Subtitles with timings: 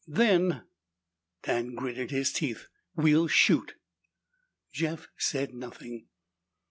[0.07, 0.63] "Then,"
[1.43, 2.65] Dan gritted his teeth,
[2.95, 3.75] "we'll shoot!"
[4.71, 6.07] Jeff said nothing.